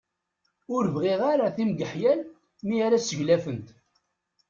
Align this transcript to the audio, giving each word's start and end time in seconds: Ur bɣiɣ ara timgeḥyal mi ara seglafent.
Ur 0.75 0.83
bɣiɣ 0.95 1.19
ara 1.31 1.55
timgeḥyal 1.55 2.19
mi 2.67 2.77
ara 2.85 2.97
seglafent. 3.01 3.67